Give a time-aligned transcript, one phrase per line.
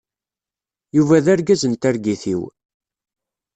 [0.97, 2.41] Yuba d argaz n targit-iw.